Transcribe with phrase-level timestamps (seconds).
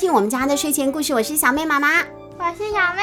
[0.00, 1.88] 听我们家的睡前故事，我是小妹妈妈，
[2.38, 3.02] 我是小妹。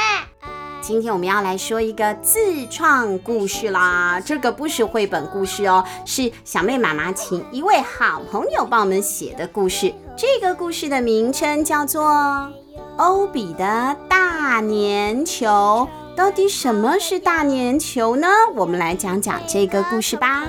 [0.82, 9.94] 今天我们要来说一个自创故事啦，这个不是绘本故事哦，是小妹妈妈请一位好朋友帮我们写的故事。
[10.16, 12.04] 这个故事的名称叫做
[12.98, 15.88] 《欧比的大年球》。
[16.16, 18.28] 到底什么是大年球呢？
[18.56, 20.46] 我们来讲讲这个故事吧。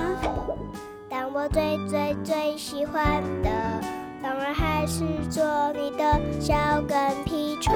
[1.09, 3.49] 但我最最最喜欢的，
[4.29, 5.43] 当然还是做
[5.73, 6.53] 你的小
[6.87, 7.73] 跟屁虫。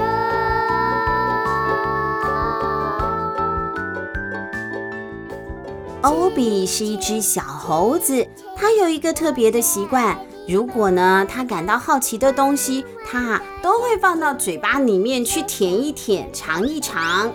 [6.02, 8.24] 欧比是一只小猴子，
[8.56, 10.16] 它有一个特别的习惯，
[10.46, 17.32] 如果呢，它感到好奇的东西，它都会放到嘴巴里面去舔一舔，尝一尝。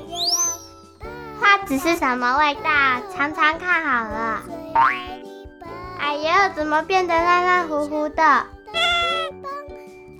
[1.42, 2.62] 它只是什么味道？
[3.14, 4.44] 尝尝看好了。
[6.00, 8.45] 哎呦，怎么变得烂烂糊糊的？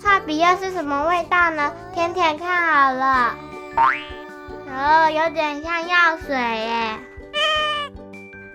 [0.02, 1.72] 画笔又是什么味道呢？
[1.94, 3.36] 舔舔看好了。
[4.68, 7.00] 哦，有点像药水耶。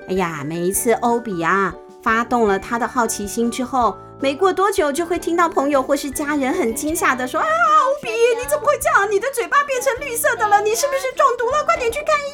[0.09, 1.72] 哎呀，每一次欧比啊
[2.03, 9.11] 发动了他的好奇心之后，没过多久就会听到朋友或是家人很惊吓的说：“啊，欧比，你怎么会这样？
[9.11, 11.65] 你的嘴巴变成绿色的了，你是不是中毒了？
[11.65, 12.33] 快点去看医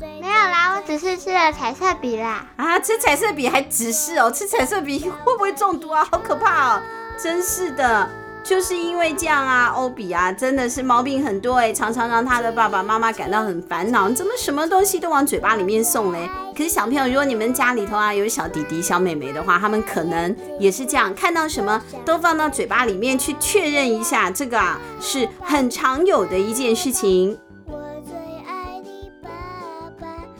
[0.00, 2.46] 生！”没有啦，我只是吃了彩色笔啦。
[2.56, 6.06] 啊，吃彩色笔还只是哦，吃彩色笔 会不会中毒啊？
[6.10, 6.82] 好可怕哦！
[7.20, 8.08] 真是的。
[8.48, 14.08] 就是因为这样啊，欧比啊，真的是毛病很多哎，常常让他的爸爸妈妈感到很烦恼。
[14.08, 16.30] 怎么什么东西都往嘴巴里面送嘞？
[16.56, 27.38] 可是小朋友，如果你们家里头啊有小弟弟、小妹妹的话，他们可能也是这样，看到什么都放到嘴巴里面去确认一下，这个啊是很常有的一件事情。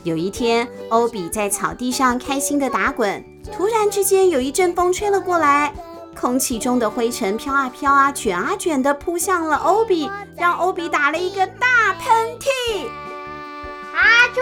[0.01, 3.23] 有一天，欧比在草地上开心的打滚，
[3.55, 5.71] 突然之间有一阵风吹了过来。
[6.19, 12.89] 空气中的灰尘飘啊飘啊，卷啊卷的扑向了欧比，让欧比打了一个大喷嚏。
[13.93, 14.41] 阿朱！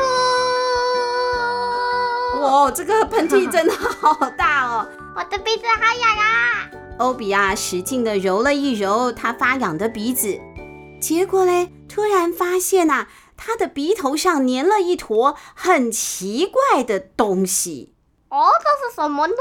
[2.42, 4.88] 哇，这个喷嚏真的好大哦！
[5.16, 6.68] 我的鼻子好痒啊！
[6.98, 10.40] 欧比啊，使劲的揉了一揉他发痒的鼻子，
[11.00, 13.06] 结果嘞，突然发现呐，
[13.38, 17.94] 他的鼻头上粘了一坨很奇怪的东西。
[18.30, 19.36] 哦，这是什么呢？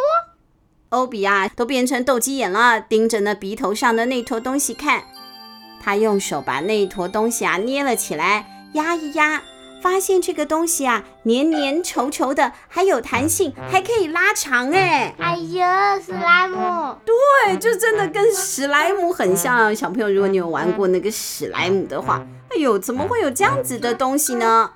[0.90, 5.02] 欧比啊，都变成斗鸡眼了，盯着那鼻头上的那坨东西看。
[5.82, 9.42] 他用手把那一坨东西啊捏了起来，压一压，
[9.82, 15.14] 发现这个东西啊黏黏稠稠的，还有弹性，还可以拉长哎。
[15.18, 16.96] 哎呀，史莱姆！
[17.04, 19.74] 对，就真的跟史莱姆很像。
[19.74, 24.70] 小朋友，如果你有玩过那个史莱姆的话，哎呦，怎么会有这样子的东西呢？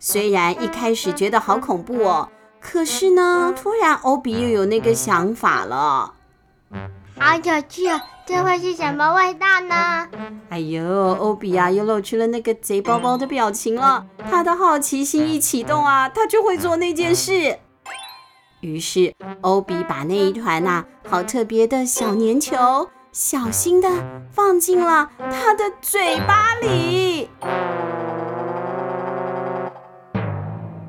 [0.00, 2.28] 虽然一开始觉得好恐怖哦。
[2.66, 6.14] 可是呢，突然欧比又有那个想法了。
[7.20, 8.02] 好有趣啊！
[8.26, 10.08] 这会是什么味道呢？
[10.48, 10.82] 哎呦，
[11.20, 14.06] 欧比啊，又露出了那个贼包包的表情了。
[14.30, 17.58] 他的好奇心一启动啊，他就会做那件事。
[18.60, 23.88] 于是，欧比把那一团呐、啊，好特别的小粘球，小心的
[24.32, 27.28] 放进了他的嘴巴里。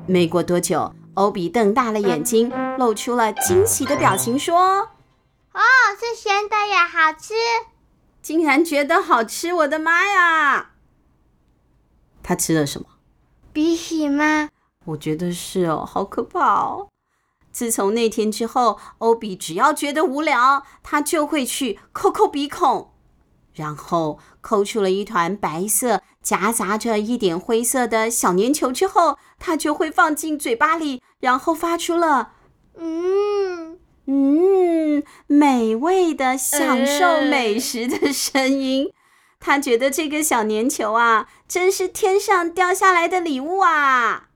[0.06, 0.90] 没过多久。
[1.16, 4.90] 欧比瞪大了眼睛，露出了惊喜的表情，说
[5.52, 5.60] ：“哦，
[5.98, 7.32] 是咸的呀，好吃！
[8.20, 10.72] 竟然觉得好吃，我的妈呀！”
[12.22, 12.86] 他吃了什么？
[13.54, 14.50] 鼻屎吗？
[14.84, 16.88] 我觉得是哦，好可怕哦！
[17.50, 22.92] 自从那天之后，欧比只要觉得无聊，他就会去抠抠鼻孔。
[23.56, 32.32] 然后抠出了一团白色夹杂着一点灰色的小粘球之后，它就会放进嘴巴里，然后发出了
[32.78, 38.92] 嗯嗯美味的享受美食的声音。
[39.38, 44.28] 他觉得这个小粘球啊，真是天上掉下来的礼物啊！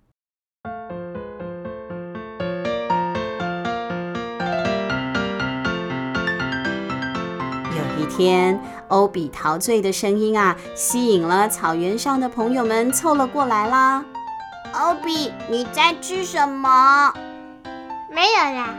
[7.76, 8.60] 有一天。
[8.90, 14.04] 欧比陶醉的声音啊，吸引了草原上的朋友们凑了过来啦。
[14.72, 17.12] 欧比，你在吃什么？
[18.10, 18.74] 没有啦。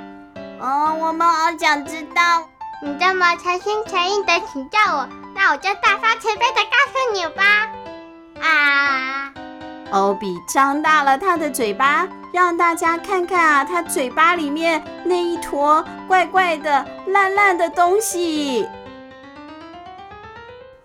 [0.59, 2.43] 哦，我们好想知道。
[2.83, 7.69] 你这么诚心诚意的请教我，那我就大发慈悲的告诉你吧。
[8.41, 9.31] 啊！
[9.91, 18.67] 欧比张大了他的嘴巴，让大家看看啊，他嘴巴里面那一坨怪怪的、烂烂的东西。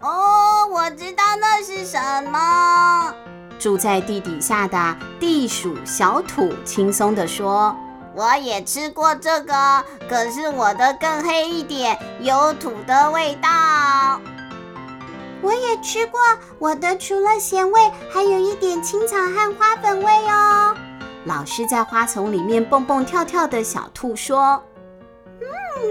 [0.07, 1.99] 哦，我知道那是什
[2.31, 3.13] 么。
[3.59, 7.75] 住在地底下的地鼠小土轻松地说
[8.15, 14.21] ：“我也吃过这个，可是我的更黑一点，有土的味道。”
[15.43, 16.21] 我也吃过，
[16.61, 20.75] 我的除了咸味，还有一点青草和花粉味哦。
[21.25, 24.76] 老师在花丛里面蹦蹦跳跳的小兔说：“嗯，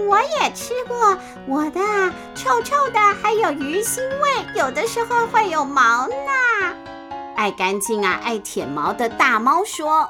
[0.08, 1.16] 我也吃过，
[1.46, 1.80] 我的
[2.34, 6.14] 臭臭的，还有鱼腥味，有的时候会有毛呢。”
[7.36, 10.08] 爱干净啊，爱舔毛的大猫说。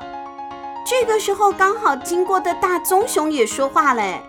[0.89, 4.23] 这个时候，刚好经过的大棕熊也说话嘞。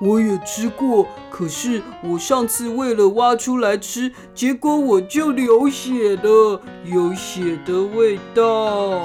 [0.00, 9.04] 我也吃过，可是我上次为了挖出来吃，结果我就流血了，有血的味道。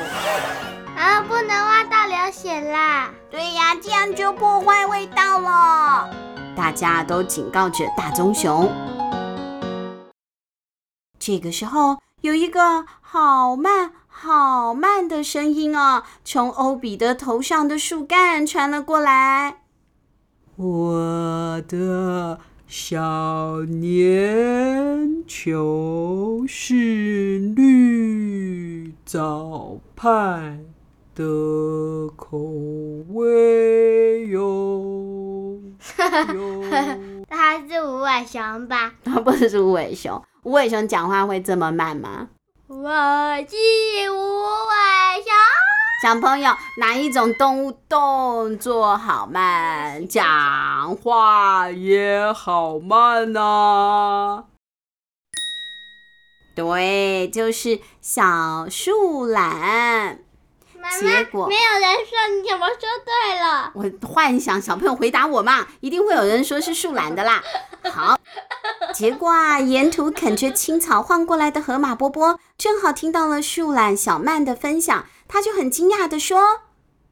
[0.98, 3.12] 啊，不能挖到流血啦！
[3.30, 6.10] 对呀，这样就破坏味道了。
[6.56, 8.72] 大家都警告着大棕熊。
[11.20, 19.58] 这个时候，有一个好慢好慢的声音啊，从欧比的头上的树干传了过来。
[20.56, 23.00] 我的小
[23.66, 30.58] 粘球是绿藻派
[31.18, 32.38] 的口
[33.10, 35.60] 味哟。
[37.28, 38.94] 他是无尾熊吧？
[39.04, 40.24] 他不是无尾熊。
[40.44, 42.28] 无尾熊讲话会这么慢吗？
[42.68, 45.34] 我是无尾熊。
[46.04, 53.42] 小朋友，哪一种动物动作好慢，讲话也好慢呢？
[53.42, 54.44] 啊？
[56.54, 60.20] 对，就是小树懒。
[60.82, 63.72] 妈妈，结果没有人说，你怎么说对了？
[63.74, 67.44] 我幻想小朋友回答我嘛，一定会有人说是树懒的啦。
[67.92, 68.20] 好，
[68.94, 75.06] 结果啊，沿途啃着青草晃过来的河马波波，正好听到了树懒小曼的分享。
[75.28, 76.62] 他就很惊讶地说：“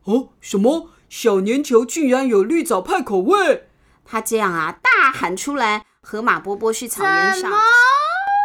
[0.06, 3.67] 哦，什么小粘球居然有绿藻派口味？”
[4.06, 5.85] 他这样啊，大喊出来。
[6.01, 7.51] 河马波波是草原上，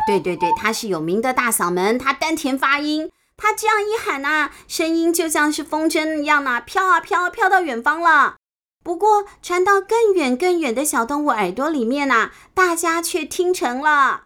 [0.07, 3.13] 对对对，他是有名的大嗓门，他丹田发音。
[3.41, 8.37] 他这样一喊呐，声音就像是风筝一样呐，飘啊飘啊，飘到远方了。
[8.85, 14.25] 不过传到更远更远的小动物耳朵里面呐，大家却听成了：“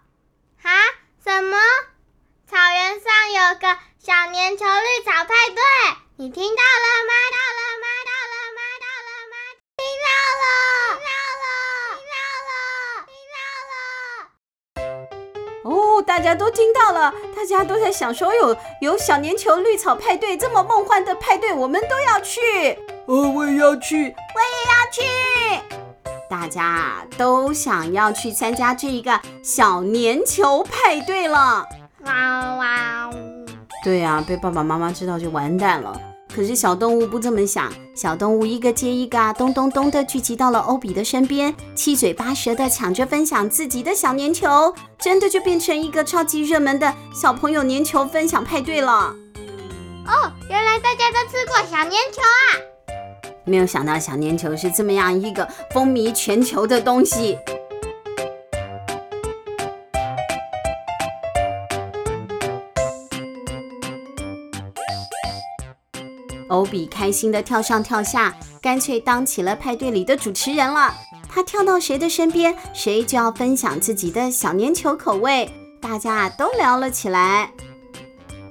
[0.62, 0.70] 啊，
[1.24, 1.56] 什么？
[2.50, 5.64] 草原上有个。”小粘球绿草派对，
[6.16, 7.12] 你听到了吗？
[16.14, 22.40] 大家都听到了，大家都在想说，有有小粘球绿草派对这么梦幻的派对，我们都要去。
[23.06, 25.02] 哦，我也要去，我也要去。
[26.30, 31.66] 大家都想要去参加这一个小粘球派对了。
[32.04, 33.10] 哇哇！
[33.82, 36.00] 对啊，被爸爸妈妈知道就完蛋了。
[36.34, 49.14] 可是小动物不这么想，小动物一个接一个啊，咚咚咚的聚集到了欧比的身边，七嘴八舌的抢着分享自己的小粘球，真的就变成一个超级热门的小朋友粘球分享派对了。
[50.06, 52.98] 哦，原来大家都吃过小粘球啊！
[53.44, 57.38] 没有想到小粘球是这么样一个风靡全球的东西。
[66.54, 70.94] 欧比开心地跳上跳下，干脆当起了派对里的主持人了。
[71.28, 75.52] 他跳到谁的身边，谁就要分享自己的小粘球口味。
[75.80, 77.50] 大家都聊了起来。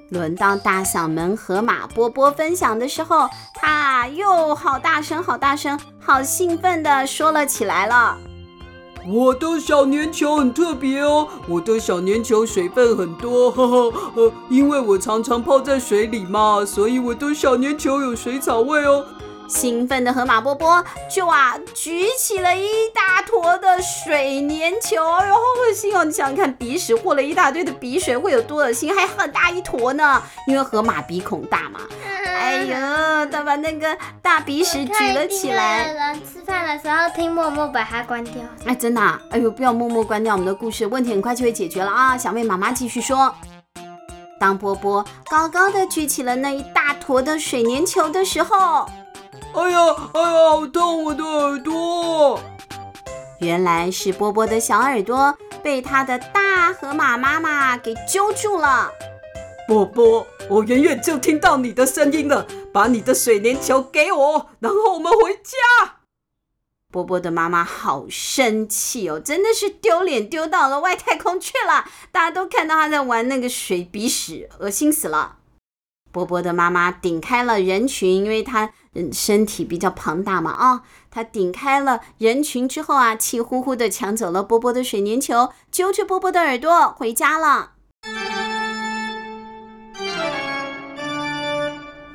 [0.09, 8.17] 轮到大嗓门河马波波分享的时候，他又好大声、好大声、好兴奋地说了起来了。
[9.05, 19.03] 我的小粘球很特别哦，我的小粘球水分很多，呵呵呵，因为我常常泡在水里嘛，所以我的小粘球有水草味哦。
[19.47, 26.03] 兴奋的河马波波就啊举起了一大坨的水粘球，哎呦好恶心哦！
[26.03, 28.93] 你想想看，鼻屎和了一大堆的鼻水会有多恶心？
[28.93, 31.81] 还很大一坨呢，因为河马鼻孔大嘛。
[32.25, 32.75] 哎呦，
[33.31, 35.93] 他把那个大鼻屎举了起来。
[35.93, 38.33] 人吃饭的时候听默默把它关掉。
[38.65, 39.21] 哎，真的啊？
[39.29, 42.17] 哎呦，不要默默关掉我们的故事，问题很快就会解决了啊！
[42.17, 43.33] 小妹妈妈继续说。
[44.39, 48.89] 当波波高高的举起了那一大坨的水粘球的时候。
[49.55, 49.79] 哎呀，
[50.13, 51.03] 哎呀，好痛！
[51.03, 52.39] 我的耳朵。
[53.39, 58.91] 原来是波波的小耳朵被他的大河马妈妈给揪住了。
[59.67, 65.97] 波波，我远远就听到你的声音了，把你的水粘球给我，然后我们回家。
[66.91, 71.85] 波波的妈妈好生气哦，真的是丢脸丢到了外太空去了。
[72.11, 75.37] 大家都看到他在玩那个水鼻屎，恶心死了。
[76.13, 87.71] 波波的妈妈顶开了人群，因为她嗯身体比较庞大嘛啊，她顶开了人群之后啊，气呼呼的抢走了波波的水粘球，揪着波波的耳朵回家了。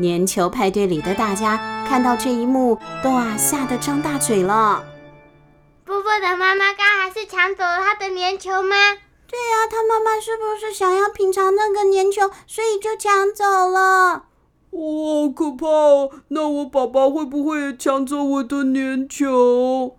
[0.00, 4.85] 粘球派对里的大家看到这一幕，都啊吓得张大嘴了。
[5.85, 8.76] 波波的妈妈刚还是抢走了他的粘球吗？
[9.30, 14.25] 对呀、啊，他妈妈是不是想要品尝那个粘球，所以就抢走了？
[14.70, 16.11] 哇，好可怕哦！
[16.28, 19.97] 那我爸爸会不会也抢走我的粘球？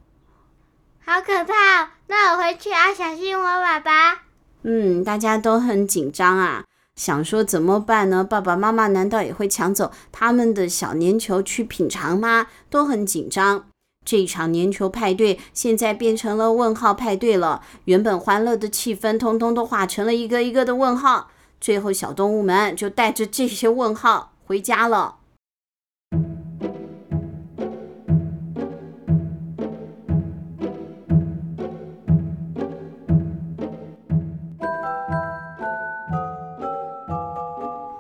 [1.06, 1.88] 好可怕哦！
[2.08, 4.24] 那我回去要小心我爸爸。
[4.64, 6.66] 嗯，大家都很紧张啊。
[6.96, 8.24] 想说怎么办呢？
[8.24, 12.48] 爸爸妈妈难道也会抢走他们的小粘球去品尝吗？
[12.70, 13.69] 都很紧张。
[14.10, 17.62] 这一场年球派对现在变成了问号派对了。
[17.86, 21.30] 原本欢乐的气氛，通通都化成了一个一个的问号。
[21.62, 25.18] 最后，小动物们就带着这些问号回家了。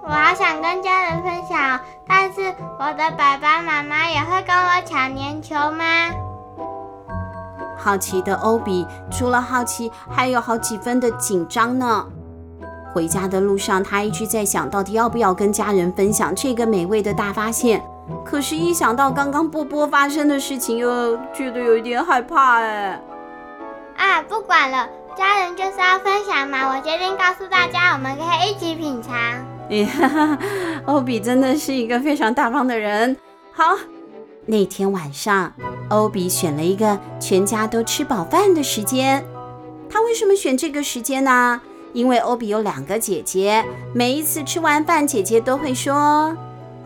[0.01, 1.79] 我好想跟家人分享，
[2.21, 5.85] 但是我的爸爸妈妈也会跟我抢粘球吗？
[7.77, 12.05] 好奇的欧比除了好奇，还有好几分的紧张呢。
[12.93, 17.81] 回家的路上，他一直在想到底要不要跟家人分享这个美味的大发现。
[18.25, 23.01] 可是，一想到刚刚波波发生的事情，又觉得有一点害怕哎。
[23.95, 26.67] 啊，不管了，家人就是要分享嘛。
[26.67, 29.15] 我决定告诉大家，我们可以一起品尝。
[29.69, 30.37] 哎哈，
[30.85, 33.15] 欧比真的是一个非常大方的人。
[33.51, 33.75] 好，
[34.45, 35.53] 那天晚上，
[35.89, 39.23] 欧比选了一个全家都吃饱饭的时间。
[39.89, 41.61] 他为什么选这个时间呢？
[41.93, 46.35] 因为欧比有两个姐姐，每一次吃完饭，姐姐都会说：“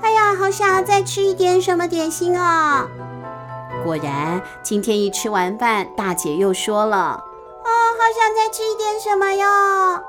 [0.01, 2.87] 哎呀，好想再吃一点什么点心啊！”
[3.83, 6.97] 果然，今天一吃完饭，大姐又说了
[7.63, 10.03] ：“哦，好想再吃一点什么哟。”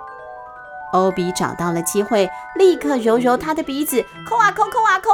[0.94, 5.10] 欧比找到了机会，立刻揉揉他的鼻子，抠啊抠，抠啊抠。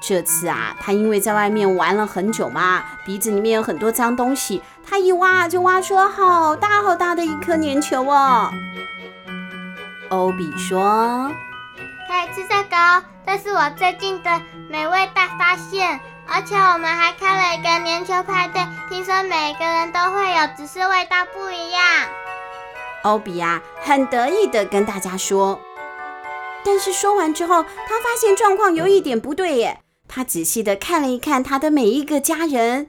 [0.00, 8.50] 这次啊，他因为在外面玩了很久嘛，鼻子里面有很多脏东西，他一挖就挖出了好大好大的一颗粘球哦。
[10.10, 11.30] 欧比说
[12.06, 21.80] ：“可以吃蛋糕，这是我最近的美味大发现，而且我们还开了一个粘球派对，听说每个人都会有，只是味道不一样。”
[23.06, 25.60] 欧比呀，很得意的跟大家说，
[26.64, 29.80] 但是说完之后，他发现状况有一点不对耶。
[30.08, 32.88] 他仔细的看了一看他的每一个家人，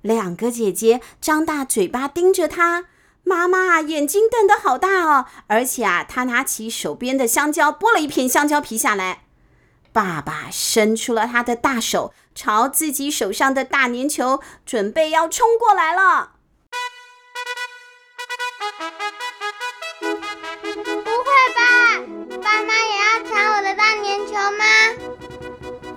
[0.00, 2.86] 两个姐姐张大嘴巴盯着他，
[3.22, 9.22] 妈妈眼睛瞪得好大哦，而且啊，他拿起手边的香蕉剥了一片香蕉皮下来。
[9.92, 16.31] 爸爸伸出了他的大手，朝自己手上的大粘球准备要冲过来了。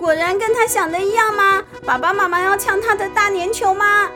[0.06, 1.64] 果然跟他想的一样吗？
[1.84, 4.08] 爸爸妈妈要抢他的大粘球吗？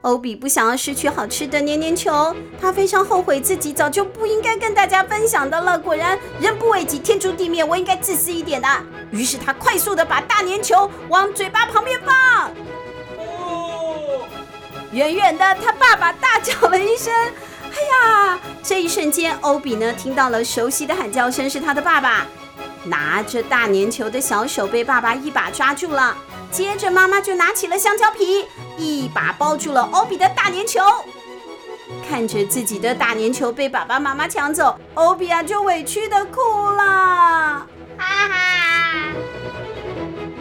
[0.00, 5.78] 欧比不想要失去好吃的黏黏球，他非常后悔自己早就不应该跟大家分享的了。
[5.78, 8.68] 果然人不为己，天诛地灭，我应该自私一点的。
[9.12, 12.50] 于是他快速的把大粘球往嘴巴旁边放。
[13.16, 14.26] 哦！
[14.90, 17.14] 远远的，他爸爸大叫了一声
[17.70, 22.26] ：“哎呀！”这一瞬间，欧比呢听到了熟悉的喊叫声，是他的爸爸。
[22.86, 26.16] 拿着大粘球的小手被爸爸一把抓住了，
[26.50, 30.80] 接着妈妈就拿起了香蕉皮，一把抱住了欧比的大粘球。
[32.08, 36.40] 看着自己的大粘球被爸爸妈妈抢走，欧比啊就委屈的哭
[36.70, 37.66] 了。
[37.96, 39.12] 哈哈，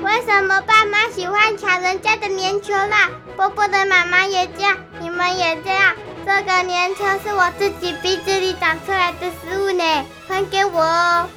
[0.04, 3.10] 为什么爸妈喜欢抢人家的粘球啦？
[3.36, 5.94] 波波的妈妈也这样，你们也这样。
[6.26, 9.84] 这个粘球是我自己鼻子里长出来的食物呢，
[10.28, 11.30] 还给我哦。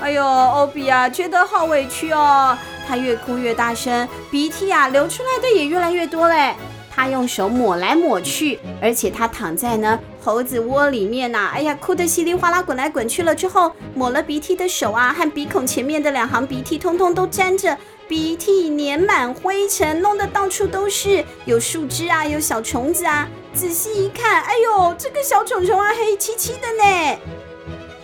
[0.00, 2.56] 哎呦，欧比啊，觉得好委屈哦。
[2.86, 6.54] 他越哭越大声，鼻涕啊流出来的也越来越多嘞。
[6.94, 13.34] 他用手抹来抹去，而且他躺在呢猴子窝里面呐、啊，哎呀，哭得稀里哗啦滚来滚去了。
[13.34, 23.26] 之后抹了鼻涕的手啊和鼻孔前面的两行鼻涕，通通都沾着鼻涕，粘满灰尘，弄得到处都是，有树枝啊，有小虫子啊。
[23.54, 27.18] 仔细一看，哎呦，这个小虫虫啊，黑漆漆的呢。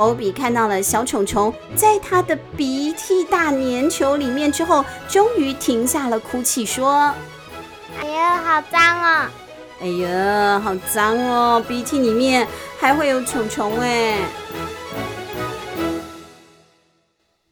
[0.00, 7.12] 欧比看到了小虫虫在他的鼻涕大粘球里面之后，终于停下了哭泣，说
[8.00, 9.28] ：“哎呀，好脏哦！
[9.78, 11.62] 哎呀，好脏哦！
[11.68, 14.16] 鼻涕里面还会有虫虫哎！”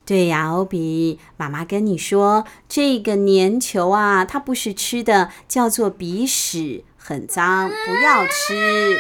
[0.07, 8.99] 对呀，欧比，妈妈跟你说，这个粘球啊，它不是吃的，叫做鼻屎，很脏，不要吃。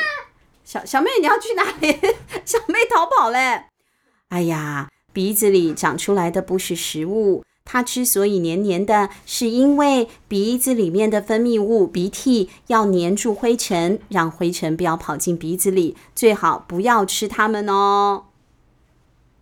[0.68, 1.98] 小小妹，你要去哪里？
[2.44, 3.64] 小妹逃跑嘞！
[4.28, 18.26] 哎呀，鼻子里长出来的不是食物，它之所以黏黏的，是因为鼻子里面的分泌物鼻涕要黏住灰尘，让灰尘不要跑进鼻子里，最好不要吃它们哦。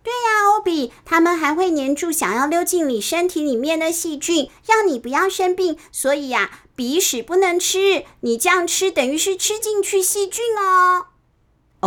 [0.01, 5.77] 对呀，欧比，它们还会黏住想要溜进你身体里面的细菌，让你不要生病。
[5.91, 11.07] 所以呀，鼻屎不能吃，你这样吃等于是吃进去细菌哦。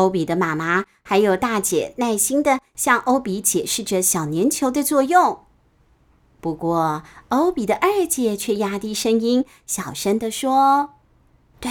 [0.01, 5.45] 欧比的妈妈还有大姐耐心的向欧比解释着小粘球的作用。
[6.41, 10.95] 不过，欧比的二姐却压低声音，小声的说
[11.61, 11.71] ：“对，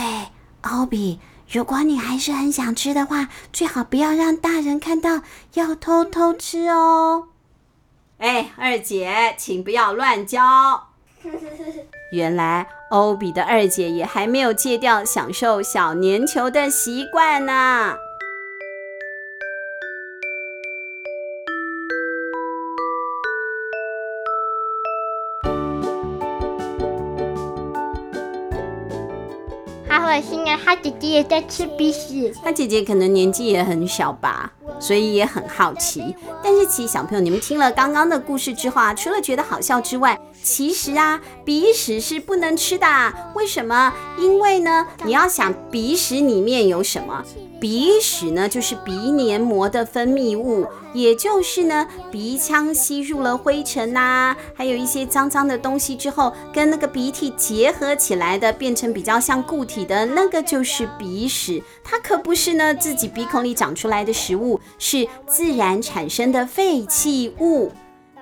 [0.61, 1.19] 欧比，
[1.49, 5.21] 如果你还是很想吃的话，最好不要让大人看到，
[5.55, 7.29] 要偷偷吃哦。
[8.19, 10.89] ”哎，二姐，请不要乱教。
[12.13, 17.95] 原来欧比的二姐也还没有戒掉享受小粘球的习惯呢。
[30.09, 32.33] 可惜啊，他姐姐也在吃鼻屎。
[32.43, 36.15] 他姐姐可能年纪也很小吧，所以也很好奇。
[36.43, 42.87] 但是，其实小朋友，你们听了刚刚的故事之后啊，除了觉得好笑之外，其实啊，鼻屎是不能吃的。
[43.35, 43.93] 为什么？
[44.17, 47.23] 因为呢，你要想鼻屎里面有什么？
[47.59, 61.61] 鼻屎呢，就是鼻黏膜的分泌物，也就是呢，鼻腔吸入了灰尘呐、还有一些脏脏的东西之后，跟那个鼻涕结合起来的，变成比较像固体的那个就是鼻屎。
[61.83, 67.71] 它可不是呢自己鼻孔里长出来的食物，是自然产生的废弃物。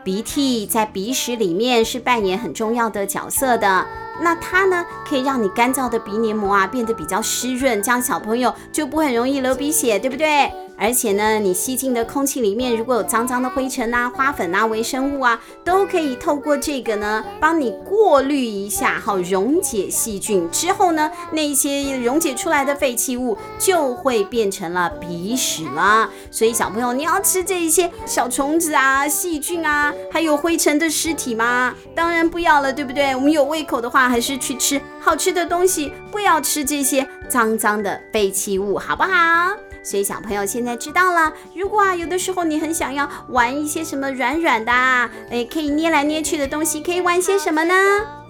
[0.08, 3.86] 鼻涕在鼻屎里面是扮演很重要的角色的。
[4.22, 10.50] 那它呢，可以让你干燥的鼻黏膜啊变得比较湿润，这样小朋友就不很容易流鼻血，对不对？
[10.78, 26.10] 而且呢，你吸进的空气里面如果有脏脏的灰尘啊、花粉啊、微生物啊，都可以透过这个呢，帮你过滤一下，好溶解细菌之后呢，那些溶解出来的废弃物就会变成了鼻屎了。
[26.30, 31.74] 所以小朋友，你要吃这一些小虫子啊、细菌啊，还有灰尘的尸体吗？
[31.96, 33.16] 当然不要了，对不对？
[33.16, 39.66] 我们有胃口的话，还是去吃好吃的东西，不要吃这些脏脏的废弃物，好不好？
[39.88, 47.73] 所以小朋友现在知道了，如果啊有的时候你很想要玩一些什么软软的，哎，可以捏来捏去的东西，可以玩些什么呢？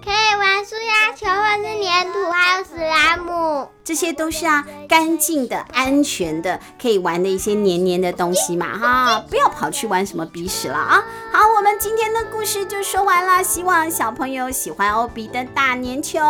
[0.04, 3.68] 可以玩塑胶球，或是粘土，还有史莱姆。
[3.84, 11.02] 这些都是啊，干净的、安全的，可以玩的一些黏黏的东西嘛，哈，不要跑去玩什么鼻屎了啊！
[11.32, 16.20] 好，我们今天的故事就说完了，希望小朋友喜欢欧比的大粘球，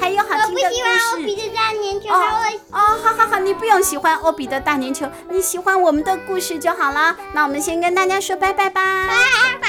[0.00, 0.58] 还有好听的故事。
[0.58, 2.18] 我不喜欢欧比的大粘球，哦，
[2.72, 7.16] 哦，好好好，你不用喜欢欧比的大粘球，你喜欢我们的故事就好了。
[7.32, 9.14] 那我们先跟大家说拜拜吧，拜
[9.60, 9.68] 拜，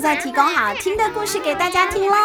[0.00, 2.16] 再提供好听的故事给大家听喽。